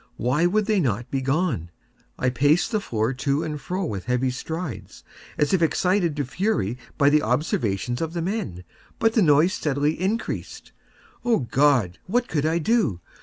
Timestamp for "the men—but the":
8.13-9.21